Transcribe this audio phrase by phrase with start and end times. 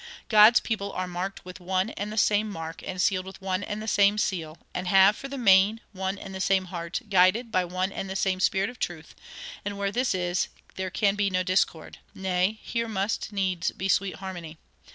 [0.29, 3.83] God's people are marked with one and the same mark, and sealed with one and
[3.83, 7.63] the same seal, and have, for the main, one and the same heart, guided by
[7.65, 9.13] one and the same Spirit of truth;
[9.63, 14.15] and where this is there can be no discord nay, here must needs be sweet
[14.15, 14.57] harmony.